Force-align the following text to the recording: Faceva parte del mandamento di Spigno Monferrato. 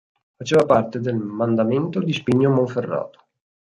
Faceva 0.37 0.65
parte 0.65 0.97
del 0.99 1.15
mandamento 1.17 1.99
di 2.01 2.11
Spigno 2.11 2.49
Monferrato. 2.49 3.25